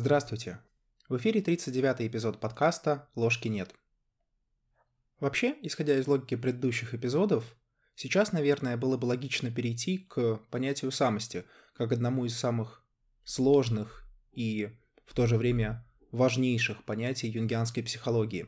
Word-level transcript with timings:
Здравствуйте. 0.00 0.60
В 1.10 1.18
эфире 1.18 1.42
39-й 1.42 2.06
эпизод 2.06 2.40
подкаста 2.40 3.10
«Ложки 3.14 3.48
нет». 3.48 3.74
Вообще, 5.18 5.54
исходя 5.60 5.98
из 5.98 6.06
логики 6.06 6.36
предыдущих 6.36 6.94
эпизодов, 6.94 7.44
сейчас, 7.96 8.32
наверное, 8.32 8.78
было 8.78 8.96
бы 8.96 9.04
логично 9.04 9.50
перейти 9.50 9.98
к 9.98 10.36
понятию 10.50 10.90
самости, 10.90 11.44
как 11.74 11.92
одному 11.92 12.24
из 12.24 12.34
самых 12.34 12.82
сложных 13.24 14.06
и 14.32 14.70
в 15.04 15.12
то 15.12 15.26
же 15.26 15.36
время 15.36 15.86
важнейших 16.12 16.82
понятий 16.84 17.28
юнгианской 17.28 17.82
психологии. 17.82 18.46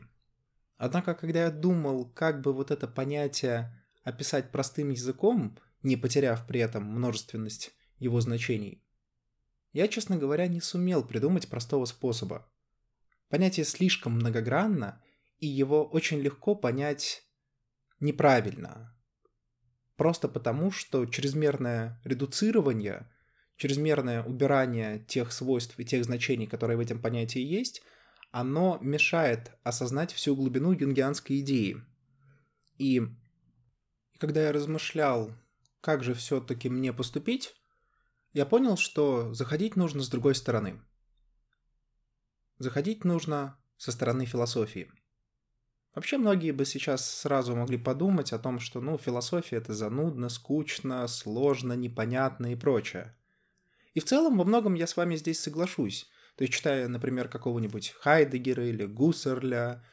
Однако, 0.77 1.13
когда 1.13 1.43
я 1.43 1.51
думал, 1.51 2.09
как 2.15 2.41
бы 2.41 2.51
вот 2.51 2.71
это 2.71 2.87
понятие 2.87 3.79
описать 4.03 4.51
простым 4.51 4.89
языком, 4.89 5.59
не 5.83 5.97
потеряв 5.97 6.47
при 6.47 6.61
этом 6.61 6.83
множественность 6.83 7.75
его 7.99 8.21
значений, 8.21 8.83
я, 9.73 9.87
честно 9.87 10.17
говоря, 10.17 10.47
не 10.47 10.61
сумел 10.61 11.03
придумать 11.03 11.49
простого 11.49 11.85
способа. 11.85 12.47
Понятие 13.29 13.65
слишком 13.65 14.13
многогранно, 14.13 15.01
и 15.39 15.47
его 15.47 15.83
очень 15.83 16.19
легко 16.19 16.55
понять 16.55 17.23
неправильно. 17.99 18.95
Просто 19.97 20.27
потому, 20.27 20.71
что 20.71 21.05
чрезмерное 21.05 21.99
редуцирование, 22.03 23.11
чрезмерное 23.57 24.23
убирание 24.23 24.99
тех 24.99 25.31
свойств 25.31 25.79
и 25.79 25.85
тех 25.85 26.03
значений, 26.05 26.47
которые 26.47 26.77
в 26.77 26.81
этом 26.81 27.01
понятии 27.01 27.41
есть, 27.41 27.81
оно 28.31 28.77
мешает 28.81 29.51
осознать 29.63 30.13
всю 30.13 30.35
глубину 30.35 30.71
юнгианской 30.71 31.39
идеи. 31.41 31.77
И 32.77 33.01
когда 34.17 34.43
я 34.43 34.51
размышлял, 34.51 35.31
как 35.81 36.03
же 36.03 36.13
все-таки 36.13 36.69
мне 36.69 36.93
поступить, 36.93 37.55
я 38.33 38.45
понял, 38.45 38.77
что 38.77 39.33
заходить 39.33 39.75
нужно 39.75 40.01
с 40.01 40.09
другой 40.09 40.35
стороны. 40.35 40.81
Заходить 42.57 43.05
нужно 43.05 43.57
со 43.77 43.91
стороны 43.91 44.25
философии. 44.25 44.91
Вообще 45.93 46.17
многие 46.17 46.51
бы 46.51 46.65
сейчас 46.65 47.07
сразу 47.07 47.55
могли 47.55 47.77
подумать 47.77 48.33
о 48.33 48.39
том, 48.39 48.59
что 48.59 48.81
ну, 48.81 48.97
философия 48.97 49.57
это 49.57 49.75
занудно, 49.75 50.29
скучно, 50.29 51.07
сложно, 51.07 51.73
непонятно 51.73 52.51
и 52.51 52.55
прочее. 52.55 53.15
И 53.93 53.99
в 53.99 54.05
целом 54.05 54.37
во 54.37 54.43
многом 54.43 54.73
я 54.73 54.87
с 54.87 54.97
вами 54.97 55.15
здесь 55.15 55.39
соглашусь. 55.39 56.09
То 56.35 56.43
есть, 56.43 56.55
читая, 56.55 56.87
например, 56.87 57.29
какого-нибудь 57.29 57.91
Хайдегера 57.99 58.67
или 58.67 58.85
Гуссерля 58.85 59.85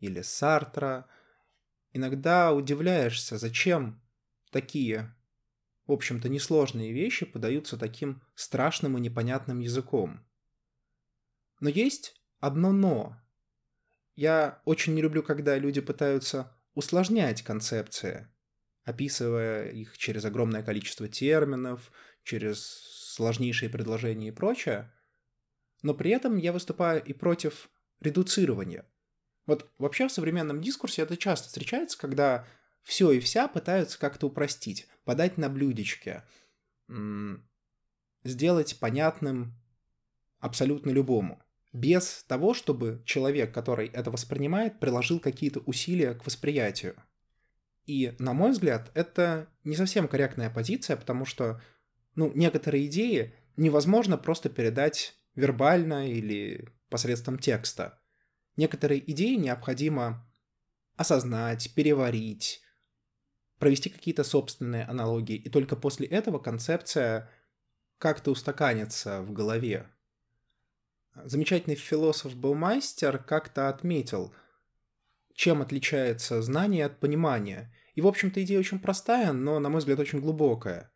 или 0.00 0.20
Сартра, 0.22 1.06
иногда 1.92 2.52
удивляешься, 2.52 3.38
зачем 3.38 4.02
такие 4.50 5.14
в 5.86 5.92
общем-то, 5.92 6.28
несложные 6.28 6.92
вещи 6.92 7.26
подаются 7.26 7.76
таким 7.76 8.22
страшным 8.34 8.98
и 8.98 9.00
непонятным 9.00 9.60
языком. 9.60 10.26
Но 11.60 11.68
есть 11.68 12.20
одно 12.40 12.72
«но». 12.72 13.16
Я 14.14 14.62
очень 14.64 14.94
не 14.94 15.02
люблю, 15.02 15.22
когда 15.22 15.58
люди 15.58 15.80
пытаются 15.80 16.56
усложнять 16.74 17.42
концепции, 17.42 18.28
описывая 18.84 19.68
их 19.70 19.98
через 19.98 20.24
огромное 20.24 20.62
количество 20.62 21.06
терминов, 21.06 21.92
через 22.22 22.64
сложнейшие 23.14 23.68
предложения 23.68 24.28
и 24.28 24.32
прочее, 24.32 24.92
но 25.82 25.94
при 25.94 26.10
этом 26.10 26.36
я 26.36 26.52
выступаю 26.52 27.02
и 27.04 27.12
против 27.12 27.70
редуцирования. 28.00 28.86
Вот 29.46 29.70
вообще 29.78 30.08
в 30.08 30.12
современном 30.12 30.60
дискурсе 30.60 31.02
это 31.02 31.16
часто 31.16 31.48
встречается, 31.48 31.98
когда 31.98 32.46
все 32.86 33.10
и 33.10 33.18
вся 33.18 33.48
пытаются 33.48 33.98
как-то 33.98 34.28
упростить, 34.28 34.86
подать 35.04 35.38
на 35.38 35.48
блюдечке, 35.48 36.22
сделать 38.22 38.78
понятным 38.78 39.56
абсолютно 40.38 40.90
любому. 40.90 41.42
Без 41.72 42.24
того, 42.28 42.54
чтобы 42.54 43.02
человек, 43.04 43.52
который 43.52 43.88
это 43.88 44.12
воспринимает, 44.12 44.78
приложил 44.78 45.18
какие-то 45.18 45.60
усилия 45.60 46.14
к 46.14 46.24
восприятию. 46.26 46.94
И, 47.86 48.14
на 48.20 48.32
мой 48.32 48.52
взгляд, 48.52 48.92
это 48.94 49.48
не 49.64 49.74
совсем 49.74 50.06
корректная 50.06 50.48
позиция, 50.48 50.96
потому 50.96 51.24
что 51.24 51.60
ну, 52.14 52.30
некоторые 52.36 52.86
идеи 52.86 53.34
невозможно 53.56 54.16
просто 54.16 54.48
передать 54.48 55.16
вербально 55.34 56.08
или 56.08 56.68
посредством 56.88 57.36
текста. 57.36 57.98
Некоторые 58.56 59.10
идеи 59.10 59.34
необходимо 59.34 60.24
осознать, 60.94 61.74
переварить, 61.74 62.62
провести 63.58 63.90
какие-то 63.90 64.24
собственные 64.24 64.84
аналогии, 64.84 65.36
и 65.36 65.48
только 65.48 65.76
после 65.76 66.06
этого 66.06 66.38
концепция 66.38 67.30
как-то 67.98 68.30
устаканится 68.30 69.22
в 69.22 69.32
голове. 69.32 69.86
Замечательный 71.24 71.76
философ 71.76 72.36
Баумайстер 72.36 73.18
как-то 73.18 73.68
отметил, 73.68 74.34
чем 75.34 75.62
отличается 75.62 76.42
знание 76.42 76.84
от 76.84 77.00
понимания. 77.00 77.72
И, 77.94 78.02
в 78.02 78.06
общем-то, 78.06 78.42
идея 78.44 78.58
очень 78.58 78.78
простая, 78.78 79.32
но, 79.32 79.58
на 79.58 79.70
мой 79.70 79.78
взгляд, 79.78 79.98
очень 79.98 80.20
глубокая. 80.20 80.92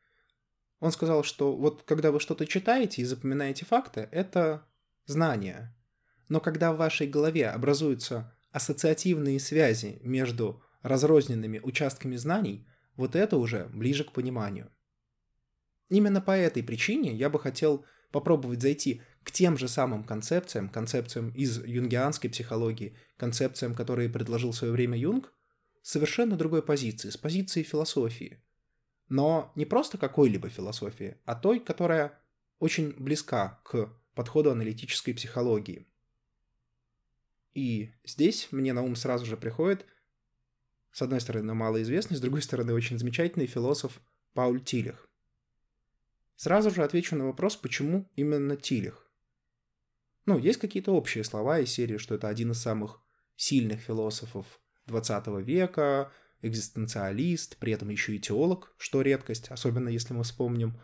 Он 0.81 0.93
сказал, 0.93 1.25
что 1.25 1.57
вот 1.57 1.83
когда 1.85 2.11
вы 2.11 2.21
что-то 2.21 2.47
читаете 2.47 3.01
и 3.01 3.07
запоминаете 3.07 3.65
факты, 3.65 4.09
это 4.13 4.67
знание. 5.07 5.75
Но 6.29 6.41
когда 6.41 6.73
в 6.73 6.77
вашей 6.77 7.07
голове 7.07 7.49
образуются 7.49 8.35
ассоциативные 8.53 9.41
связи 9.41 10.01
между 10.03 10.63
разрозненными 10.83 11.61
участками 11.63 12.17
знаний, 12.17 12.67
вот 12.97 13.17
это 13.17 13.37
уже 13.37 13.67
ближе 13.73 14.05
к 14.05 14.13
пониманию. 14.13 14.71
Именно 15.89 16.21
по 16.21 16.33
этой 16.33 16.63
причине 16.63 17.15
я 17.15 17.29
бы 17.29 17.39
хотел 17.39 17.85
попробовать 18.11 18.63
зайти 18.63 19.03
к 19.23 19.31
тем 19.31 19.57
же 19.59 19.69
самым 19.69 20.05
концепциям, 20.05 20.69
концепциям 20.69 21.31
из 21.31 21.63
юнгианской 21.65 22.31
психологии, 22.31 22.97
концепциям, 23.17 23.75
которые 23.75 24.09
предложил 24.09 24.53
в 24.53 24.57
свое 24.57 24.73
время 24.73 24.99
Юнг, 24.99 25.33
с 25.83 25.91
совершенно 25.91 26.37
другой 26.37 26.63
позиции, 26.63 27.11
с 27.11 27.17
позиции 27.17 27.63
философии. 27.63 28.43
Но 29.09 29.53
не 29.57 29.65
просто 29.65 29.99
какой-либо 29.99 30.49
философии, 30.49 31.17
а 31.25 31.35
той, 31.35 31.59
которая 31.61 32.19
очень 32.59 32.95
близка 32.97 33.61
к 33.65 33.89
подходу 34.15 34.51
аналитической 34.51 35.13
психологии. 35.13 35.87
И 37.55 37.91
здесь 38.05 38.49
мне 38.53 38.73
на 38.73 38.83
ум 38.83 38.97
сразу 38.97 39.27
же 39.27 39.37
приходит– 39.37 39.87
с 40.93 41.03
одной 41.03 41.21
стороны, 41.21 41.55
малоизвестный, 41.55 42.17
с 42.17 42.21
другой 42.21 42.43
стороны, 42.43 42.73
очень 42.75 42.99
замечательный 42.99 43.47
философ 43.47 44.01
Пауль 44.35 44.61
Тилих. 44.61 45.09
Сразу 46.37 46.71
же 46.71 46.83
отвечу 46.83 47.17
на 47.17 47.27
вопрос, 47.27 47.57
почему 47.57 48.11
именно 48.17 48.57
Тилих. 48.57 49.07
Ну, 50.27 50.39
есть 50.39 50.61
какие-то 50.61 50.93
общие 50.93 51.25
слова 51.25 51.59
из 51.59 51.71
серии, 51.71 51.99
что 51.99 52.15
это 52.15 52.29
один 52.29 52.53
из 52.53 52.61
самых 52.61 53.01
сильных 53.37 53.81
философов 53.81 54.61
20 54.87 55.27
века, 55.45 56.13
экзистенциалист, 56.43 57.57
при 57.59 57.73
этом 57.73 57.89
еще 57.89 58.17
и 58.17 58.19
теолог, 58.19 58.75
что 58.79 59.03
редкость, 59.03 59.49
особенно 59.49 59.89
если 59.89 60.15
мы 60.15 60.25
вспомним 60.25 60.81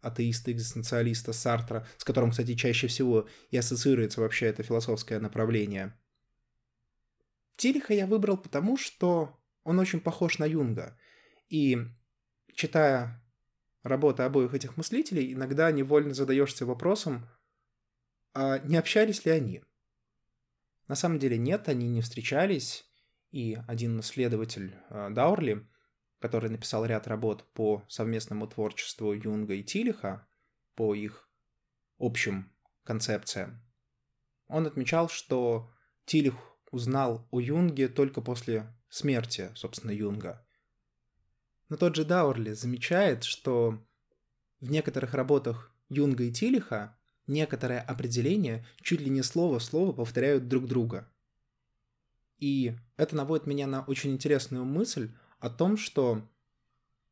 атеиста-экзистенциалиста 0.00 1.32
Сартра, 1.32 1.86
с 1.96 2.04
которым, 2.04 2.30
кстати, 2.30 2.54
чаще 2.54 2.86
всего 2.86 3.28
и 3.50 3.56
ассоциируется 3.56 4.20
вообще 4.20 4.46
это 4.46 4.62
философское 4.62 5.18
направление. 5.18 5.96
Тилиха 7.56 7.94
я 7.94 8.06
выбрал 8.06 8.36
потому, 8.36 8.76
что 8.76 9.37
он 9.68 9.78
очень 9.78 10.00
похож 10.00 10.38
на 10.38 10.46
Юнга. 10.46 10.98
И 11.50 11.76
читая 12.54 13.22
работы 13.82 14.22
обоих 14.22 14.54
этих 14.54 14.78
мыслителей, 14.78 15.34
иногда 15.34 15.70
невольно 15.70 16.14
задаешься 16.14 16.64
вопросом, 16.64 17.28
а 18.32 18.58
не 18.60 18.78
общались 18.78 19.26
ли 19.26 19.32
они? 19.32 19.62
На 20.86 20.94
самом 20.94 21.18
деле 21.18 21.36
нет, 21.36 21.68
они 21.68 21.86
не 21.86 22.00
встречались, 22.00 22.90
и 23.30 23.58
один 23.68 24.00
исследователь 24.00 24.74
э, 24.88 25.10
Даурли, 25.10 25.68
который 26.18 26.48
написал 26.48 26.86
ряд 26.86 27.06
работ 27.06 27.44
по 27.52 27.84
совместному 27.88 28.46
творчеству 28.46 29.12
Юнга 29.12 29.52
и 29.52 29.62
Тилиха, 29.62 30.26
по 30.76 30.94
их 30.94 31.28
общим 31.98 32.50
концепциям, 32.84 33.62
он 34.46 34.66
отмечал, 34.66 35.10
что 35.10 35.70
Тилих 36.06 36.36
узнал 36.70 37.28
о 37.30 37.40
Юнге 37.40 37.88
только 37.88 38.22
после 38.22 38.66
смерти, 38.88 39.50
собственно, 39.54 39.90
Юнга. 39.90 40.44
Но 41.68 41.76
тот 41.76 41.96
же 41.96 42.04
Даурли 42.04 42.52
замечает, 42.52 43.24
что 43.24 43.84
в 44.60 44.70
некоторых 44.70 45.14
работах 45.14 45.74
Юнга 45.88 46.24
и 46.24 46.32
Тилиха 46.32 46.98
некоторые 47.26 47.80
определения 47.80 48.66
чуть 48.80 49.00
ли 49.00 49.10
не 49.10 49.22
слово 49.22 49.58
в 49.58 49.64
слово 49.64 49.92
повторяют 49.92 50.48
друг 50.48 50.66
друга. 50.66 51.10
И 52.38 52.74
это 52.96 53.16
наводит 53.16 53.46
меня 53.46 53.66
на 53.66 53.82
очень 53.82 54.12
интересную 54.12 54.64
мысль 54.64 55.12
о 55.40 55.50
том, 55.50 55.76
что 55.76 56.26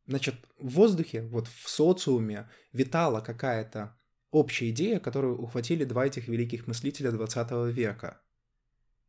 значит, 0.06 0.37
в 0.58 0.69
воздухе, 0.70 1.23
вот 1.23 1.49
в 1.49 1.69
социуме 1.69 2.49
витала 2.73 3.20
какая-то 3.20 3.99
общая 4.31 4.70
идея, 4.70 5.00
которую 5.00 5.38
ухватили 5.38 5.84
два 5.84 6.06
этих 6.06 6.28
великих 6.28 6.67
мыслителя 6.67 7.11
20 7.11 7.75
века– 7.75 8.20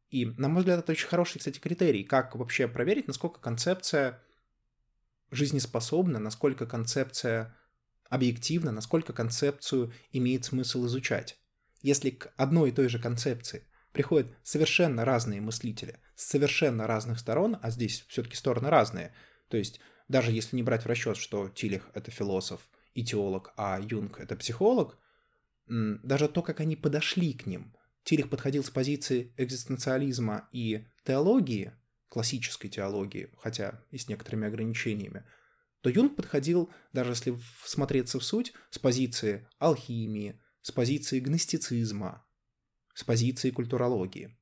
и, 0.09 0.25
на 0.25 0.47
мой 0.47 0.59
взгляд, 0.59 0.79
это 0.79 0.91
очень 0.93 1.07
хороший, 1.07 1.39
кстати, 1.39 1.59
критерий, 1.59 2.03
как 2.03 2.35
вообще 2.35 2.67
проверить, 2.67 3.07
насколько 3.07 3.39
концепция 3.39 4.23
жизнеспособна, 5.31 6.19
насколько 6.19 6.65
концепция 6.65 7.57
объективна, 8.09 8.71
насколько 8.71 9.11
концепцию 9.11 9.93
имеет 10.11 10.45
смысл 10.45 10.85
изучать. 10.85 11.37
если 11.81 12.09
к 12.09 12.33
одной 12.37 12.69
и 12.69 12.71
той 12.73 12.89
же 12.89 12.99
концепции 12.99 13.63
приходят 13.91 14.27
совершенно 14.43 15.05
разные 15.05 15.41
мыслители 15.41 15.99
с 16.15 16.25
совершенно 16.25 16.87
разных 16.87 17.19
сторон, 17.19 17.57
а 17.61 17.69
здесь 17.69 18.05
все-таки 18.07 18.35
стороны 18.35 18.69
разные, 18.69 19.13
то 19.47 19.57
есть 19.57 19.79
даже 20.07 20.31
если 20.31 20.55
не 20.55 20.63
брать 20.63 20.83
в 20.83 20.87
расчет, 20.87 21.17
что 21.17 21.49
Тилих— 21.49 21.89
это 21.93 22.11
философ 22.11 22.67
и 22.93 23.03
теолог, 23.03 23.53
а 23.57 23.79
Юнг— 23.79 24.19
это 24.19 24.35
психолог, 24.35 24.97
даже 25.67 26.27
то, 26.27 26.41
как 26.41 26.59
они 26.61 26.75
подошли 26.75 27.33
к 27.33 27.45
ним. 27.45 27.75
Тилих 28.07 28.29
подходил 28.29 28.63
с 28.63 28.69
позиции 28.69 29.33
экзистенциализма 29.35 30.47
и 30.53 30.87
теологии, 31.03 31.73
классической 32.07 32.69
теологии, 32.69 33.33
хотя 33.37 33.83
и 33.91 33.97
с 33.97 34.07
некоторыми 34.07 34.47
ограничениями, 34.47 35.25
то 35.81 35.89
Юнг 35.89 36.15
подходил, 36.15 36.71
даже 36.93 37.11
если 37.11 37.37
смотреться 37.65 38.17
в 38.17 38.23
суть, 38.23 38.53
с 38.69 38.79
позиции 38.79 39.45
алхимии, 39.59 40.39
с 40.61 40.71
позиции 40.71 41.19
гностицизма, 41.19 42.25
с 42.93 43.03
позиции 43.03 43.49
культурологии. 43.49 44.39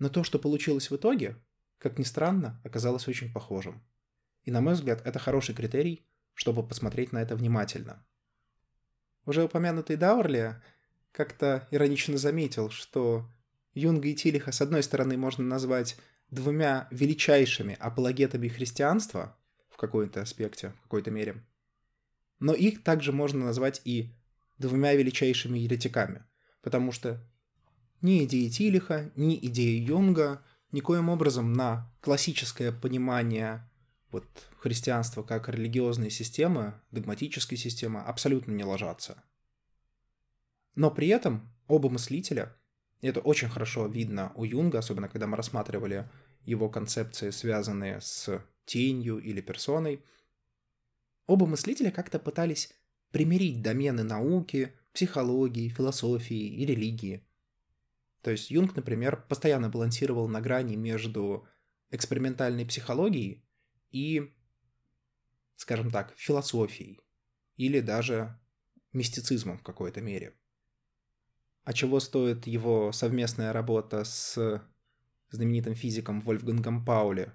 Но 0.00 0.08
то, 0.08 0.24
что 0.24 0.40
получилось 0.40 0.90
в 0.90 0.96
итоге, 0.96 1.36
как 1.78 2.00
ни 2.00 2.02
странно, 2.02 2.60
оказалось 2.64 3.06
очень 3.06 3.32
похожим. 3.32 3.80
И, 4.42 4.50
на 4.50 4.60
мой 4.60 4.74
взгляд, 4.74 5.06
это 5.06 5.20
хороший 5.20 5.54
критерий, 5.54 6.04
чтобы 6.34 6.66
посмотреть 6.66 7.12
на 7.12 7.22
это 7.22 7.36
внимательно. 7.36 8.04
Уже 9.24 9.44
упомянутый 9.44 9.94
Дауэрли 9.94 10.60
как-то 11.12 11.66
иронично 11.70 12.18
заметил, 12.18 12.70
что 12.70 13.28
Юнга 13.74 14.08
и 14.08 14.14
Тилиха 14.14 14.52
с 14.52 14.60
одной 14.60 14.82
стороны 14.82 15.16
можно 15.16 15.44
назвать 15.44 15.96
двумя 16.30 16.88
величайшими 16.90 17.76
апологетами 17.78 18.48
христианства 18.48 19.36
в 19.68 19.76
какой-то 19.76 20.22
аспекте, 20.22 20.70
в 20.78 20.82
какой-то 20.82 21.10
мере, 21.10 21.44
но 22.40 22.52
их 22.54 22.82
также 22.82 23.12
можно 23.12 23.44
назвать 23.44 23.80
и 23.84 24.14
двумя 24.58 24.94
величайшими 24.94 25.58
еретиками, 25.58 26.24
потому 26.62 26.92
что 26.92 27.20
ни 28.00 28.24
идеи 28.24 28.48
Тилиха, 28.48 29.10
ни 29.16 29.36
идеи 29.46 29.78
Юнга 29.80 30.42
никоим 30.72 31.08
образом 31.08 31.52
на 31.52 31.92
классическое 32.00 32.72
понимание 32.72 33.68
вот 34.10 34.24
христианство 34.58 35.22
как 35.22 35.48
религиозная 35.48 36.10
система, 36.10 36.82
догматическая 36.90 37.58
система, 37.58 38.02
абсолютно 38.02 38.52
не 38.52 38.64
ложатся. 38.64 39.22
Но 40.78 40.92
при 40.92 41.08
этом 41.08 41.52
оба 41.66 41.90
мыслителя, 41.90 42.56
это 43.00 43.18
очень 43.18 43.48
хорошо 43.48 43.88
видно 43.88 44.30
у 44.36 44.44
Юнга, 44.44 44.78
особенно 44.78 45.08
когда 45.08 45.26
мы 45.26 45.36
рассматривали 45.36 46.08
его 46.44 46.68
концепции, 46.68 47.30
связанные 47.30 48.00
с 48.00 48.44
тенью 48.64 49.18
или 49.18 49.40
персоной, 49.40 50.04
оба 51.26 51.46
мыслителя 51.46 51.90
как-то 51.90 52.20
пытались 52.20 52.72
примирить 53.10 53.60
домены 53.60 54.04
науки, 54.04 54.72
психологии, 54.92 55.68
философии 55.68 56.46
и 56.46 56.64
религии. 56.64 57.26
То 58.22 58.30
есть 58.30 58.48
Юнг, 58.52 58.76
например, 58.76 59.20
постоянно 59.28 59.68
балансировал 59.68 60.28
на 60.28 60.40
грани 60.40 60.76
между 60.76 61.44
экспериментальной 61.90 62.64
психологией 62.64 63.44
и, 63.90 64.32
скажем 65.56 65.90
так, 65.90 66.14
философией 66.16 67.00
или 67.56 67.80
даже 67.80 68.38
мистицизмом 68.92 69.58
в 69.58 69.64
какой-то 69.64 70.00
мере. 70.00 70.38
А 71.68 71.74
чего 71.74 72.00
стоит 72.00 72.46
его 72.46 72.92
совместная 72.92 73.52
работа 73.52 74.02
с 74.02 74.62
знаменитым 75.28 75.74
физиком 75.74 76.22
Вольфгангом 76.22 76.82
Пауле 76.82 77.34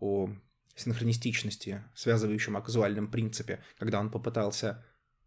о 0.00 0.30
синхронистичности, 0.74 1.84
связывающем 1.94 2.56
о 2.56 2.62
принципе, 3.08 3.62
когда 3.76 4.00
он 4.00 4.10
попытался 4.10 4.82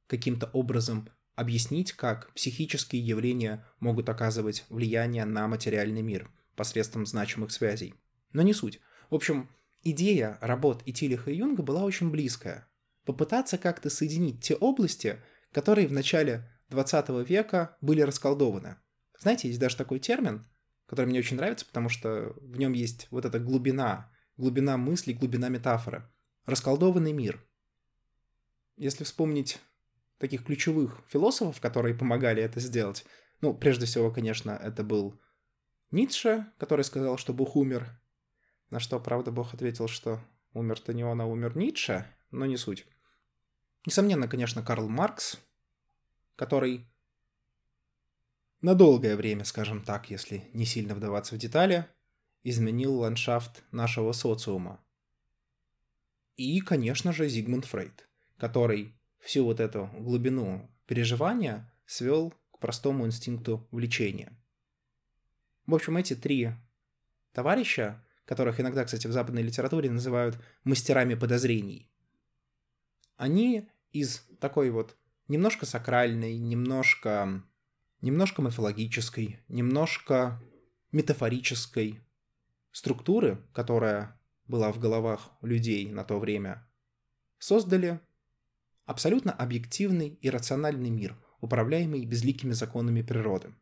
каким-то 0.07 0.47
образом 0.53 1.07
объяснить, 1.35 1.93
как 1.93 2.33
психические 2.33 3.05
явления 3.05 3.63
могут 3.79 4.09
оказывать 4.09 4.65
влияние 4.69 5.25
на 5.25 5.47
материальный 5.47 6.01
мир 6.01 6.31
посредством 6.55 7.05
значимых 7.05 7.51
связей. 7.51 7.93
Но 8.33 8.41
не 8.41 8.55
суть. 8.55 8.79
В 9.11 9.13
общем, 9.13 9.51
идея 9.83 10.39
работ 10.41 10.81
и 10.87 10.93
Тилиха 10.93 11.29
и 11.29 11.37
Юнга 11.37 11.61
была 11.61 11.83
очень 11.83 12.09
близкая. 12.09 12.67
Попытаться 13.03 13.59
как-то 13.59 13.91
соединить 13.91 14.41
те 14.41 14.55
области, 14.55 15.21
которые 15.51 15.87
в 15.87 15.91
начале 15.91 16.49
20 16.69 17.27
века 17.27 17.77
были 17.81 18.01
расколдованы. 18.01 18.77
Знаете, 19.19 19.47
есть 19.47 19.59
даже 19.59 19.77
такой 19.77 19.99
термин, 19.99 20.47
который 20.87 21.07
мне 21.07 21.19
очень 21.19 21.37
нравится, 21.37 21.65
потому 21.65 21.89
что 21.89 22.33
в 22.41 22.57
нем 22.57 22.73
есть 22.73 23.07
вот 23.11 23.25
эта 23.25 23.39
глубина, 23.39 24.11
глубина 24.37 24.77
мысли, 24.77 25.13
глубина 25.13 25.49
метафоры. 25.49 26.09
Расколдованный 26.45 27.13
мир. 27.13 27.43
Если 28.77 29.03
вспомнить 29.03 29.59
таких 30.17 30.43
ключевых 30.43 31.01
философов, 31.07 31.59
которые 31.59 31.95
помогали 31.95 32.43
это 32.43 32.59
сделать, 32.59 33.05
ну, 33.41 33.53
прежде 33.53 33.85
всего, 33.85 34.11
конечно, 34.11 34.51
это 34.51 34.83
был 34.83 35.19
Ницше, 35.91 36.47
который 36.57 36.83
сказал, 36.83 37.17
что 37.17 37.33
Бог 37.33 37.55
умер, 37.55 37.99
на 38.69 38.79
что, 38.79 38.99
правда, 38.99 39.31
Бог 39.31 39.53
ответил, 39.53 39.87
что 39.87 40.19
умер-то 40.53 40.93
не 40.93 41.03
он, 41.03 41.21
а 41.21 41.25
умер 41.25 41.57
Ницше, 41.57 42.05
но 42.31 42.45
не 42.45 42.57
суть. 42.57 42.85
Несомненно, 43.85 44.27
конечно, 44.27 44.63
Карл 44.63 44.89
Маркс, 44.89 45.39
который 46.35 46.87
на 48.61 48.75
долгое 48.75 49.15
время, 49.15 49.43
скажем 49.43 49.83
так, 49.83 50.09
если 50.09 50.49
не 50.53 50.65
сильно 50.65 50.95
вдаваться 50.95 51.35
в 51.35 51.37
детали, 51.37 51.87
изменил 52.43 52.99
ландшафт 52.99 53.63
нашего 53.71 54.11
социума. 54.11 54.83
И, 56.35 56.59
конечно 56.61 57.13
же, 57.13 57.27
Зигмунд 57.27 57.65
Фрейд, 57.65 58.07
который 58.37 58.93
всю 59.19 59.45
вот 59.45 59.59
эту 59.59 59.89
глубину 59.99 60.69
переживания 60.85 61.71
свел 61.85 62.33
к 62.51 62.59
простому 62.59 63.05
инстинкту 63.05 63.67
влечения. 63.71 64.37
В 65.65 65.75
общем, 65.75 65.97
эти 65.97 66.15
три 66.15 66.51
товарища 67.33 68.05
которых 68.25 68.59
иногда, 68.59 68.83
кстати, 68.83 69.07
в 69.07 69.11
западной 69.11 69.43
литературе 69.43 69.89
называют 69.89 70.37
мастерами 70.63 71.13
подозрений. 71.13 71.89
Они 73.17 73.69
из 73.91 74.25
такой 74.39 74.71
вот 74.71 74.97
немножко 75.27 75.65
сакральной, 75.65 76.37
немножко, 76.37 77.43
немножко 78.01 78.41
мифологической, 78.41 79.39
немножко 79.47 80.41
метафорической 80.91 82.01
структуры, 82.71 83.45
которая 83.53 84.19
была 84.47 84.71
в 84.71 84.79
головах 84.79 85.31
людей 85.41 85.89
на 85.89 86.03
то 86.03 86.19
время, 86.19 86.67
создали 87.39 87.99
абсолютно 88.85 89.31
объективный 89.31 90.09
и 90.09 90.29
рациональный 90.29 90.89
мир, 90.89 91.17
управляемый 91.41 92.05
безликими 92.05 92.51
законами 92.51 93.01
природы. 93.01 93.53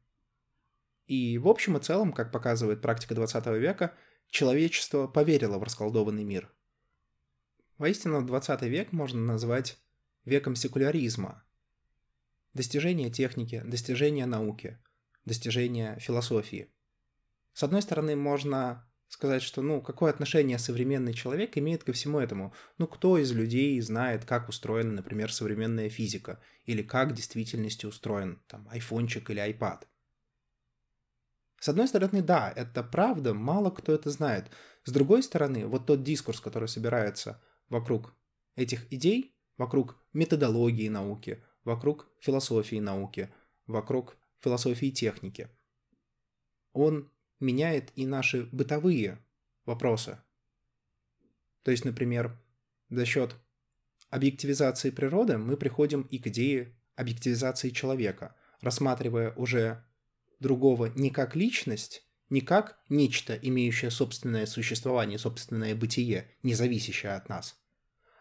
И 1.07 1.37
в 1.37 1.47
общем 1.47 1.77
и 1.77 1.81
целом, 1.81 2.13
как 2.13 2.31
показывает 2.31 2.81
практика 2.81 3.15
20 3.15 3.45
века, 3.59 3.93
человечество 4.29 5.07
поверило 5.07 5.57
в 5.57 5.63
расколдованный 5.63 6.23
мир. 6.23 6.51
Воистину, 7.77 8.25
20 8.25 8.61
век 8.63 8.91
можно 8.91 9.21
назвать 9.21 9.77
веком 10.25 10.55
секуляризма. 10.55 11.43
Достижение 12.53 13.09
техники, 13.09 13.63
достижение 13.65 14.25
науки, 14.25 14.79
достижение 15.25 15.97
философии. 15.99 16.71
С 17.53 17.63
одной 17.63 17.81
стороны, 17.81 18.15
можно 18.15 18.87
сказать, 19.07 19.41
что, 19.41 19.61
ну, 19.61 19.81
какое 19.81 20.11
отношение 20.11 20.59
современный 20.59 21.13
человек 21.13 21.57
имеет 21.57 21.83
ко 21.83 21.93
всему 21.93 22.19
этому? 22.19 22.53
Ну, 22.77 22.87
кто 22.87 23.17
из 23.17 23.31
людей 23.31 23.79
знает, 23.81 24.25
как 24.25 24.49
устроена, 24.49 24.91
например, 24.91 25.31
современная 25.31 25.89
физика? 25.89 26.41
Или 26.65 26.83
как 26.83 27.11
в 27.11 27.15
действительности 27.15 27.85
устроен, 27.85 28.41
там, 28.47 28.67
айфончик 28.69 29.29
или 29.29 29.39
айпад? 29.39 29.87
С 31.59 31.69
одной 31.69 31.87
стороны, 31.87 32.21
да, 32.21 32.51
это 32.55 32.83
правда, 32.83 33.33
мало 33.33 33.71
кто 33.71 33.93
это 33.93 34.09
знает. 34.09 34.51
С 34.83 34.91
другой 34.91 35.23
стороны, 35.23 35.65
вот 35.65 35.85
тот 35.85 36.03
дискурс, 36.03 36.41
который 36.41 36.67
собирается 36.67 37.41
вокруг 37.69 38.13
этих 38.55 38.91
идей, 38.91 39.35
вокруг 39.57 39.97
методологии 40.11 40.89
науки, 40.89 41.43
вокруг 41.63 42.07
философии 42.19 42.79
науки, 42.79 43.33
вокруг 43.67 44.17
философии 44.41 44.91
техники, 44.91 45.49
он 46.73 47.11
меняет 47.39 47.91
и 47.95 48.05
наши 48.05 48.43
бытовые 48.51 49.23
вопросы. 49.65 50.19
То 51.63 51.71
есть, 51.71 51.85
например, 51.85 52.37
за 52.89 53.05
счет 53.05 53.35
объективизации 54.09 54.89
природы 54.89 55.37
мы 55.37 55.57
приходим 55.57 56.01
и 56.03 56.19
к 56.19 56.27
идее 56.27 56.75
объективизации 56.95 57.69
человека, 57.69 58.35
рассматривая 58.61 59.33
уже 59.35 59.83
другого 60.39 60.87
не 60.95 61.09
как 61.09 61.35
личность, 61.35 62.05
не 62.29 62.41
как 62.41 62.79
нечто, 62.89 63.35
имеющее 63.35 63.91
собственное 63.91 64.45
существование, 64.45 65.17
собственное 65.17 65.75
бытие, 65.75 66.31
не 66.43 66.53
зависящее 66.53 67.13
от 67.13 67.29
нас, 67.29 67.57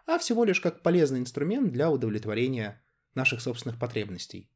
а 0.07 0.19
всего 0.19 0.45
лишь 0.45 0.61
как 0.61 0.83
полезный 0.83 1.21
инструмент 1.21 1.73
для 1.73 1.91
удовлетворения 1.91 2.82
наших 3.15 3.41
собственных 3.41 3.79
потребностей. 3.79 4.49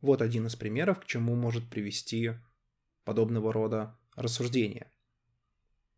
Вот 0.00 0.22
один 0.22 0.46
из 0.46 0.56
примеров, 0.56 1.00
к 1.00 1.06
чему 1.06 1.34
может 1.34 1.68
привести 1.68 2.32
подобного 3.04 3.52
рода 3.52 3.98
рассуждение. 4.16 4.90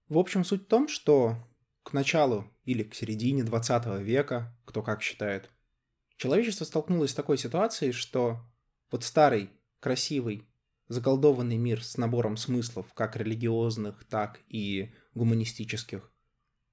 В 0.09 0.19
общем, 0.19 0.45
суть 0.45 0.63
в 0.63 0.67
том, 0.67 0.89
что 0.89 1.37
к 1.83 1.93
началу 1.93 2.51
или 2.65 2.83
к 2.83 2.95
середине 2.95 3.45
20 3.45 4.01
века, 4.01 4.57
кто 4.65 4.83
как 4.83 5.03
считает, 5.03 5.51
человечество 6.17 6.65
столкнулось 6.65 7.11
с 7.11 7.15
такой 7.15 7.39
ситуацией, 7.39 7.93
что 7.93 8.41
вот 8.91 9.05
старый 9.05 9.51
красивый, 9.81 10.47
заколдованный 10.89 11.57
мир 11.57 11.83
с 11.83 11.97
набором 11.97 12.37
смыслов, 12.37 12.93
как 12.95 13.17
религиозных, 13.17 14.05
так 14.05 14.41
и 14.49 14.93
гуманистических, 15.15 16.11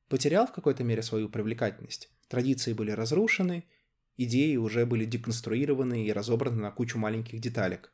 потерял 0.07 0.47
в 0.47 0.51
какой-то 0.51 0.83
мере 0.83 1.01
свою 1.01 1.29
привлекательность. 1.29 2.09
Традиции 2.27 2.73
были 2.73 2.91
разрушены, 2.91 3.65
идеи 4.17 4.55
уже 4.55 4.85
были 4.85 5.05
деконструированы 5.05 6.05
и 6.05 6.11
разобраны 6.11 6.61
на 6.61 6.71
кучу 6.71 6.97
маленьких 6.97 7.39
деталек. 7.39 7.93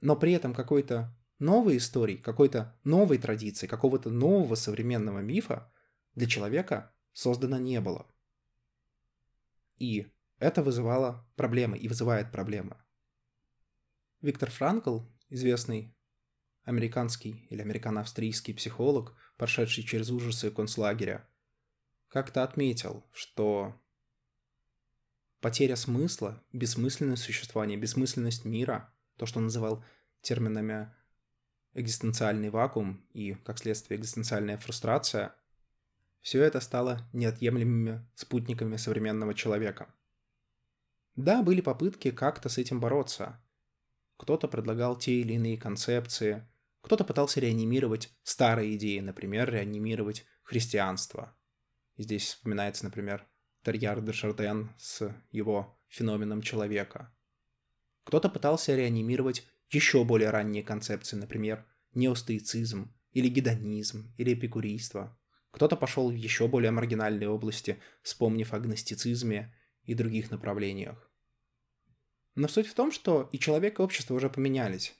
Но 0.00 0.16
при 0.16 0.32
этом 0.32 0.54
какой-то 0.54 1.16
новой 1.38 1.78
истории, 1.78 2.16
какой-то 2.16 2.78
новой 2.84 3.18
традиции, 3.18 3.66
какого-то 3.66 4.10
нового 4.10 4.54
современного 4.54 5.20
мифа 5.20 5.72
для 6.14 6.26
человека 6.26 6.94
создано 7.12 7.58
не 7.58 7.80
было. 7.80 8.06
И 9.78 10.06
это 10.38 10.62
вызывало 10.62 11.28
проблемы 11.36 11.78
и 11.78 11.88
вызывает 11.88 12.30
проблемы. 12.30 12.76
Виктор 14.20 14.50
Франкл, 14.50 15.00
известный 15.28 15.94
американский 16.64 17.46
или 17.50 17.62
американо-австрийский 17.62 18.54
психолог, 18.54 19.14
прошедший 19.36 19.84
через 19.84 20.10
ужасы 20.10 20.50
концлагеря, 20.50 21.28
как-то 22.08 22.42
отметил, 22.42 23.06
что 23.12 23.80
потеря 25.46 25.76
смысла, 25.76 26.42
бессмысленность 26.52 27.22
существования, 27.22 27.76
бессмысленность 27.76 28.44
мира, 28.44 28.92
то, 29.16 29.26
что 29.26 29.38
называл 29.38 29.84
терминами 30.20 30.92
экзистенциальный 31.72 32.50
вакуум 32.50 33.06
и, 33.12 33.34
как 33.44 33.58
следствие, 33.58 34.00
экзистенциальная 34.00 34.58
фрустрация, 34.58 35.36
все 36.20 36.42
это 36.42 36.58
стало 36.58 37.08
неотъемлемыми 37.12 38.04
спутниками 38.16 38.76
современного 38.76 39.34
человека. 39.34 39.94
Да, 41.14 41.44
были 41.44 41.60
попытки 41.60 42.10
как-то 42.10 42.48
с 42.48 42.58
этим 42.58 42.80
бороться. 42.80 43.40
Кто-то 44.16 44.48
предлагал 44.48 44.98
те 44.98 45.20
или 45.20 45.34
иные 45.34 45.56
концепции, 45.56 46.44
кто-то 46.80 47.04
пытался 47.04 47.38
реанимировать 47.38 48.12
старые 48.24 48.74
идеи, 48.74 48.98
например, 48.98 49.48
реанимировать 49.48 50.26
христианство. 50.42 51.36
Здесь 51.96 52.24
вспоминается, 52.24 52.84
например, 52.84 53.28
Терьяр 53.66 54.00
де 54.00 54.12
Шарден 54.12 54.70
с 54.78 55.12
его 55.32 55.76
феноменом 55.88 56.40
человека. 56.40 57.12
Кто-то 58.04 58.28
пытался 58.28 58.76
реанимировать 58.76 59.44
еще 59.70 60.04
более 60.04 60.30
ранние 60.30 60.62
концепции, 60.62 61.16
например, 61.16 61.66
неостоицизм, 61.92 62.94
или 63.10 63.28
гедонизм, 63.28 64.14
или 64.18 64.34
эпикурийство. 64.34 65.18
Кто-то 65.50 65.74
пошел 65.74 66.12
в 66.12 66.14
еще 66.14 66.46
более 66.46 66.70
маргинальные 66.70 67.28
области, 67.28 67.80
вспомнив 68.02 68.54
о 68.54 68.60
гностицизме 68.60 69.52
и 69.82 69.94
других 69.94 70.30
направлениях. 70.30 71.10
Но 72.36 72.46
суть 72.46 72.68
в 72.68 72.74
том, 72.74 72.92
что 72.92 73.28
и 73.32 73.38
человек, 73.40 73.80
и 73.80 73.82
общество 73.82 74.14
уже 74.14 74.30
поменялись. 74.30 74.94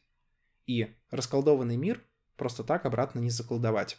И 0.67 0.93
расколдованный 1.13 1.77
мир 1.77 2.03
просто 2.37 2.65
так 2.65 2.85
обратно 2.85 3.21
не 3.21 3.31
заколдовать. 3.31 3.97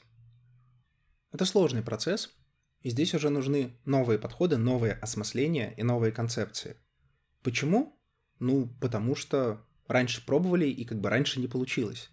Это 1.31 1.45
сложный 1.45 1.83
процесс, 1.83 2.36
и 2.81 2.89
здесь 2.89 3.13
уже 3.13 3.29
нужны 3.29 3.77
новые 3.85 4.19
подходы, 4.19 4.57
новые 4.57 4.93
осмысления 4.93 5.73
и 5.77 5.83
новые 5.83 6.11
концепции. 6.11 6.77
Почему? 7.43 7.99
Ну, 8.39 8.67
потому 8.79 9.15
что 9.15 9.65
раньше 9.87 10.25
пробовали, 10.25 10.67
и 10.67 10.85
как 10.85 10.99
бы 10.99 11.09
раньше 11.09 11.39
не 11.39 11.47
получилось. 11.47 12.09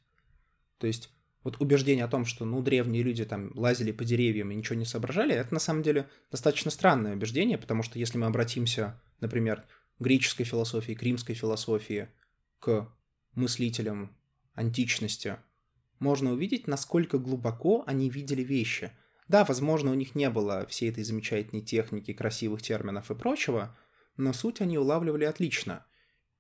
То 0.78 0.86
есть 0.86 1.10
вот 1.42 1.60
убеждение 1.60 2.06
о 2.06 2.08
том, 2.08 2.24
что, 2.24 2.46
ну, 2.46 2.62
древние 2.62 3.02
люди 3.02 3.24
там 3.24 3.52
лазили 3.54 3.92
по 3.92 4.04
деревьям 4.04 4.50
и 4.50 4.54
ничего 4.54 4.76
не 4.76 4.86
соображали, 4.86 5.34
это 5.34 5.52
на 5.52 5.60
самом 5.60 5.82
деле 5.82 6.08
достаточно 6.30 6.70
странное 6.70 7.14
убеждение, 7.14 7.58
потому 7.58 7.82
что 7.82 7.98
если 7.98 8.16
мы 8.16 8.26
обратимся, 8.26 9.00
например, 9.20 9.64
к 9.98 10.02
греческой 10.02 10.46
философии, 10.46 10.94
к 10.94 11.02
римской 11.02 11.34
философии, 11.34 12.08
к 12.60 12.88
мыслителям 13.34 14.16
античности, 14.54 15.36
можно 15.98 16.32
увидеть, 16.32 16.66
насколько 16.66 17.18
глубоко 17.18 17.84
они 17.86 18.08
видели 18.08 18.42
вещи. 18.42 18.90
Да, 19.28 19.44
возможно, 19.44 19.90
у 19.90 19.94
них 19.94 20.14
не 20.14 20.28
было 20.28 20.66
всей 20.66 20.90
этой 20.90 21.04
замечательной 21.04 21.62
техники, 21.62 22.12
красивых 22.12 22.62
терминов 22.62 23.10
и 23.10 23.14
прочего, 23.14 23.76
но 24.16 24.32
суть 24.32 24.60
они 24.60 24.78
улавливали 24.78 25.24
отлично. 25.24 25.86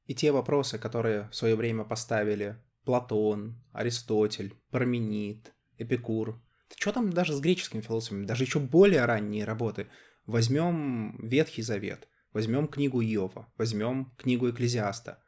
И 0.06 0.14
те 0.14 0.32
вопросы, 0.32 0.78
которые 0.78 1.28
в 1.30 1.34
свое 1.34 1.56
время 1.56 1.84
поставили 1.84 2.62
Платон, 2.84 3.62
Аристотель, 3.72 4.54
Парменид, 4.70 5.54
Эпикур. 5.78 6.40
Что 6.76 6.92
там 6.92 7.10
даже 7.10 7.32
с 7.32 7.40
греческими 7.40 7.80
философами, 7.80 8.26
даже 8.26 8.44
еще 8.44 8.58
более 8.58 9.04
ранние 9.06 9.44
работы. 9.44 9.88
Возьмем 10.26 11.16
Ветхий 11.26 11.62
Завет, 11.62 12.08
возьмем 12.32 12.68
книгу 12.68 13.00
Иова, 13.00 13.50
возьмем 13.56 14.12
книгу 14.18 14.50
Экклезиаста, 14.50 15.22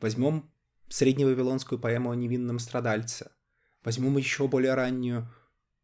возьмем 0.00 0.50
средневавилонскую 0.88 1.78
поэму 1.78 2.10
о 2.10 2.16
невинном 2.16 2.58
страдальце, 2.58 3.30
возьмем 3.82 4.16
еще 4.16 4.48
более 4.48 4.74
раннюю 4.74 5.30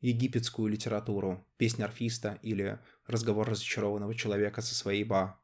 египетскую 0.00 0.69
литературу, 0.69 1.47
песнь 1.57 1.83
орфиста 1.83 2.38
или 2.42 2.78
разговор 3.07 3.49
разочарованного 3.49 4.14
человека 4.14 4.62
со 4.62 4.75
своей 4.75 5.04
ба. 5.04 5.38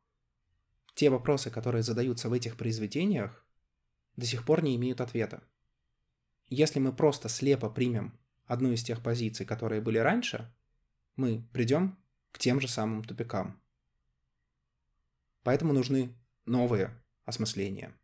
Те 0.94 1.10
вопросы, 1.10 1.50
которые 1.50 1.82
задаются 1.82 2.28
в 2.28 2.32
этих 2.32 2.56
произведениях, 2.56 3.44
до 4.16 4.24
сих 4.24 4.44
пор 4.44 4.62
не 4.62 4.74
имеют 4.76 5.00
ответа. 5.00 5.42
Если 6.48 6.78
мы 6.78 6.92
просто 6.92 7.28
слепо 7.28 7.68
примем 7.68 8.18
одну 8.46 8.72
из 8.72 8.82
тех 8.82 9.02
позиций, 9.02 9.44
которые 9.44 9.80
были 9.80 9.98
раньше, 9.98 10.50
мы 11.16 11.46
придем 11.52 11.98
к 12.32 12.38
тем 12.38 12.60
же 12.60 12.68
самым 12.68 13.04
тупикам. 13.04 13.60
Поэтому 15.42 15.72
нужны 15.72 16.14
новые 16.44 16.90
осмысления. 17.24 17.94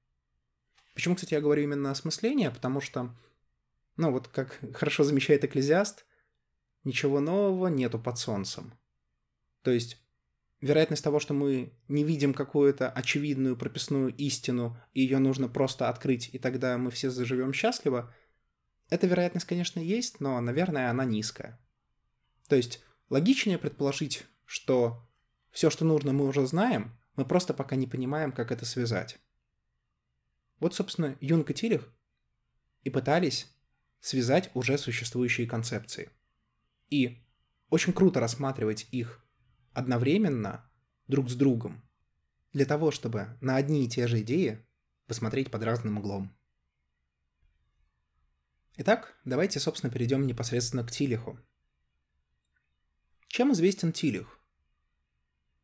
Почему, 0.94 1.14
кстати, 1.14 1.35
я 1.35 1.40
говорю 1.40 1.62
именно 1.62 1.90
осмысление? 1.90 2.50
Потому 2.50 2.80
что, 2.80 3.16
ну 3.97 4.11
вот 4.11 4.28
как 4.28 4.59
хорошо 4.75 5.04
замечает 5.04 5.44
Экклезиаст, 5.44 6.04
ничего 6.85 7.21
нового 7.21 7.69
нету 7.69 7.99
под 7.99 8.19
солнцем. 8.19 8.75
То 9.62 9.71
есть 9.71 10.03
вероятность 10.61 11.05
того, 11.05 11.21
что 11.21 11.35
мы 11.35 11.73
не 11.89 12.05
видим 12.05 12.35
какую-то 12.35 12.91
очевидную 12.91 13.57
прописную 13.57 14.15
истину, 14.17 14.79
и 14.95 15.03
ее 15.03 15.19
нужно 15.19 15.49
просто 15.49 15.89
открыть, 15.89 16.31
и 16.33 16.39
тогда 16.39 16.79
мы 16.79 16.91
все 16.91 17.11
заживем 17.11 17.53
счастливо, 17.53 18.15
эта 18.89 19.07
вероятность, 19.07 19.47
конечно, 19.47 19.81
есть, 19.81 20.21
но, 20.21 20.41
наверное, 20.41 20.91
она 20.91 21.05
низкая. 21.05 21.59
То 22.49 22.57
есть 22.57 22.83
логичнее 23.09 23.59
предположить, 23.59 24.25
что 24.45 25.09
все, 25.51 25.71
что 25.71 25.85
нужно, 25.85 26.12
мы 26.12 26.27
уже 26.27 26.47
знаем, 26.47 26.99
мы 27.17 27.25
просто 27.25 27.55
пока 27.55 27.77
не 27.77 27.87
понимаем, 27.87 28.33
как 28.33 28.53
это 28.53 28.65
связать. 28.65 29.19
Вот, 30.61 30.75
собственно, 30.75 31.17
Юнг 31.21 31.51
и 31.51 31.55
Тилих 31.55 31.89
и 32.85 32.91
пытались 32.91 33.53
связать 34.01 34.51
уже 34.55 34.79
существующие 34.79 35.47
концепции. 35.47 36.11
И 36.92 37.25
очень 37.70 37.94
круто 37.94 38.20
рассматривать 38.20 38.87
их 38.90 39.25
одновременно 39.72 40.70
друг 41.08 41.30
с 41.30 41.34
другом, 41.34 41.82
для 42.52 42.66
того, 42.66 42.90
чтобы 42.90 43.38
на 43.40 43.56
одни 43.56 43.87
и 43.87 43.88
те 43.88 44.06
же 44.06 44.20
идеи 44.20 44.62
посмотреть 45.06 45.50
под 45.50 45.62
разным 45.62 45.96
углом. 45.96 46.37
Итак, 48.76 49.18
давайте, 49.25 49.58
собственно, 49.58 49.90
перейдем 49.90 50.26
непосредственно 50.26 50.84
к 50.84 50.90
Тилиху. 50.90 51.40
Чем 53.26 53.54
известен 53.54 53.94
Тилих? 53.94 54.38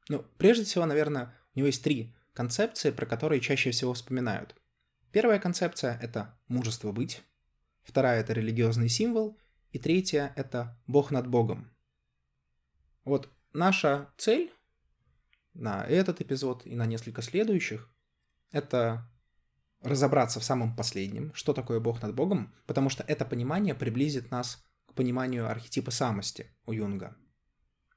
Ну, 0.08 0.24
прежде 0.38 0.64
всего, 0.64 0.86
наверное, 0.86 1.36
у 1.54 1.58
него 1.58 1.66
есть 1.66 1.84
три 1.84 2.16
концепции, 2.32 2.90
про 2.90 3.04
которые 3.04 3.42
чаще 3.42 3.70
всего 3.70 3.92
вспоминают. 3.92 4.56
Первая 5.12 5.38
концепция— 5.38 5.98
это 6.02 6.40
мужество 6.48 6.90
быть, 6.90 7.22
вторая— 7.82 8.20
это 8.22 8.32
религиозный 8.32 8.88
символ, 8.88 9.38
и 9.70 9.78
третья— 9.78 10.32
это 10.36 10.80
Бог 10.86 11.10
над 11.10 11.26
Богом. 11.26 11.70
Вот 13.04 13.30
наша 13.52 14.12
цель 14.16 14.52
на 15.54 15.84
этот 15.84 16.20
эпизод 16.20 16.66
и 16.66 16.74
на 16.74 16.86
несколько 16.86 17.22
следующих— 17.22 17.90
это 18.50 19.10
разобраться 19.80 20.40
в 20.40 20.44
самом 20.44 20.74
последнем, 20.74 21.32
что 21.34 21.52
такое 21.52 21.80
Бог 21.80 22.02
над 22.02 22.14
Богом, 22.14 22.54
потому 22.66 22.88
что 22.88 23.04
это 23.04 23.24
понимание 23.24 23.74
приблизит 23.74 24.30
нас 24.30 24.64
к 24.86 24.94
пониманию 24.94 25.48
архетипа 25.48 25.90
самости 25.90 26.50
у 26.66 26.72
Юнга. 26.72 27.16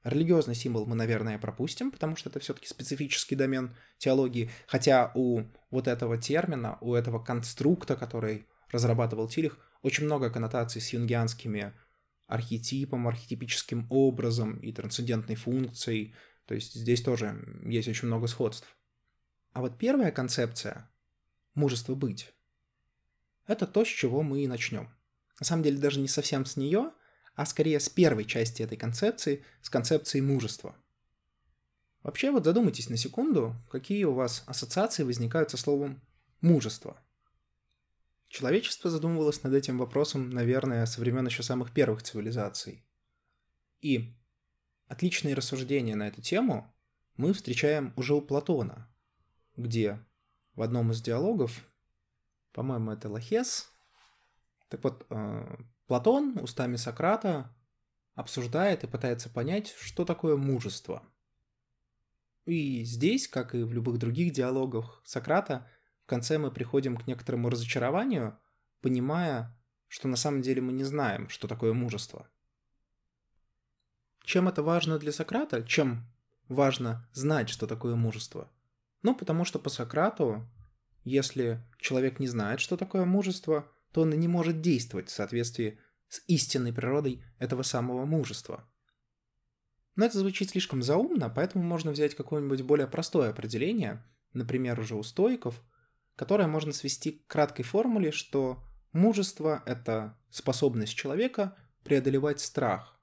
Религиозный 0.04 0.56
символ 0.56 0.86
мы, 0.86 0.96
наверное, 0.96 1.38
пропустим, 1.38 1.92
потому 1.92 2.16
что 2.16 2.28
это 2.28 2.40
все-таки 2.40 2.66
специфический 2.66 3.36
домен 3.36 3.76
теологии, 3.98 4.50
хотя 4.66 5.12
у 5.14 5.42
вот 5.70 5.86
этого 5.86 6.18
термина, 6.18 6.76
у 6.80 6.94
этого 6.94 7.22
конструкта, 7.22 7.94
который 7.94 8.48
разрабатывал 8.70 9.28
Тилих, 9.28 9.58
очень 9.82 10.04
много 10.04 10.30
коннотаций 10.30 10.80
с 10.80 10.92
юнгианскими 10.92 11.74
архетипом, 12.26 13.08
архетипическим 13.08 13.86
образом 13.90 14.58
и 14.58 14.72
трансцендентной 14.72 15.34
функцией, 15.34 16.14
то 16.46 16.54
есть 16.54 16.74
здесь 16.74 17.02
тоже 17.02 17.62
есть 17.64 17.88
очень 17.88 18.08
много 18.08 18.26
сходств. 18.26 18.66
А 19.52 19.60
вот 19.60 19.76
первая 19.76 20.10
концепция 20.10 20.90
мужество 21.54 21.94
быть. 21.94 22.32
Это 23.46 23.66
то, 23.66 23.84
с 23.84 23.88
чего 23.88 24.22
мы 24.22 24.44
и 24.44 24.46
начнем. 24.46 24.88
На 25.38 25.44
самом 25.44 25.62
деле 25.62 25.78
даже 25.78 26.00
не 26.00 26.08
совсем 26.08 26.46
с 26.46 26.56
нее, 26.56 26.92
а 27.34 27.44
скорее 27.44 27.80
с 27.80 27.88
первой 27.88 28.24
части 28.24 28.62
этой 28.62 28.78
концепции, 28.78 29.44
с 29.60 29.68
концепции 29.68 30.20
мужества. 30.20 30.76
Вообще 32.02 32.30
вот 32.30 32.44
задумайтесь 32.44 32.88
на 32.88 32.96
секунду, 32.96 33.56
какие 33.70 34.04
у 34.04 34.12
вас 34.12 34.42
ассоциации 34.46 35.02
возникают 35.02 35.50
со 35.50 35.56
словом 35.56 36.00
«мужество». 36.40 37.00
Человечество 38.32 38.88
задумывалось 38.88 39.42
над 39.42 39.52
этим 39.52 39.76
вопросом, 39.76 40.30
наверное, 40.30 40.86
со 40.86 41.02
времен 41.02 41.26
еще 41.26 41.42
самых 41.42 41.74
первых 41.74 42.02
цивилизаций. 42.02 42.82
И 43.82 44.16
отличные 44.86 45.34
рассуждения 45.34 45.94
на 45.96 46.08
эту 46.08 46.22
тему 46.22 46.74
мы 47.18 47.34
встречаем 47.34 47.92
уже 47.94 48.14
у 48.14 48.22
Платона, 48.22 48.90
где 49.54 50.02
в 50.54 50.62
одном 50.62 50.92
из 50.92 51.02
диалогов, 51.02 51.62
по-моему, 52.54 52.92
это 52.92 53.10
Лахес, 53.10 53.70
так 54.70 54.82
вот, 54.82 55.04
э, 55.10 55.56
Платон 55.86 56.38
устами 56.38 56.76
Сократа 56.76 57.54
обсуждает 58.14 58.82
и 58.82 58.86
пытается 58.86 59.28
понять, 59.28 59.74
что 59.78 60.06
такое 60.06 60.38
мужество. 60.38 61.06
И 62.46 62.82
здесь, 62.84 63.28
как 63.28 63.54
и 63.54 63.62
в 63.62 63.74
любых 63.74 63.98
других 63.98 64.32
диалогах 64.32 65.02
Сократа, 65.04 65.68
конце 66.12 66.36
мы 66.36 66.50
приходим 66.50 66.98
к 66.98 67.06
некоторому 67.06 67.48
разочарованию, 67.48 68.38
понимая, 68.82 69.58
что 69.88 70.08
на 70.08 70.16
самом 70.16 70.42
деле 70.42 70.60
мы 70.60 70.70
не 70.74 70.84
знаем, 70.84 71.30
что 71.30 71.48
такое 71.48 71.72
мужество. 71.72 72.28
Чем 74.22 74.46
это 74.46 74.62
важно 74.62 74.98
для 74.98 75.10
Сократа? 75.10 75.62
Чем 75.62 76.06
важно 76.48 77.08
знать, 77.14 77.48
что 77.48 77.66
такое 77.66 77.94
мужество? 77.94 78.52
Ну, 79.00 79.14
потому 79.14 79.46
что 79.46 79.58
по 79.58 79.70
Сократу, 79.70 80.46
если 81.02 81.66
человек 81.78 82.20
не 82.20 82.28
знает, 82.28 82.60
что 82.60 82.76
такое 82.76 83.06
мужество, 83.06 83.72
то 83.92 84.02
он 84.02 84.12
и 84.12 84.18
не 84.18 84.28
может 84.28 84.60
действовать 84.60 85.08
в 85.08 85.14
соответствии 85.14 85.80
с 86.08 86.22
истинной 86.26 86.74
природой 86.74 87.24
этого 87.38 87.62
самого 87.62 88.04
мужества. 88.04 88.68
Но 89.96 90.04
это 90.04 90.18
звучит 90.18 90.50
слишком 90.50 90.82
заумно, 90.82 91.30
поэтому 91.30 91.64
можно 91.64 91.90
взять 91.90 92.14
какое-нибудь 92.14 92.60
более 92.60 92.86
простое 92.86 93.30
определение, 93.30 94.04
например, 94.34 94.78
уже 94.78 94.94
у 94.94 95.02
стоиков, 95.02 95.62
которое 96.16 96.46
можно 96.46 96.72
свести 96.72 97.12
к 97.12 97.26
краткой 97.26 97.64
формуле, 97.64 98.10
что 98.10 98.62
мужество– 98.92 99.62
это 99.66 100.18
способность 100.30 100.94
человека 100.94 101.56
преодолевать 101.84 102.40
страх. 102.40 103.00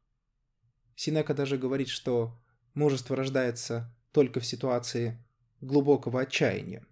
Синека 0.95 1.33
даже 1.33 1.57
говорит, 1.57 1.89
что 1.89 2.39
мужество 2.73 3.15
рождается 3.15 3.95
только 4.11 4.39
в 4.39 4.45
ситуации 4.45 5.23
глубокого 5.61 6.21
отчаяния. 6.21 6.85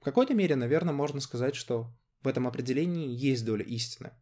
В 0.00 0.04
какой-то 0.04 0.34
мере, 0.34 0.56
наверное, 0.56 0.92
можно 0.92 1.20
сказать, 1.20 1.54
что 1.54 1.94
в 2.22 2.28
этом 2.28 2.46
определении 2.46 3.14
есть 3.14 3.44
доля 3.44 3.64
истины. 3.64 4.12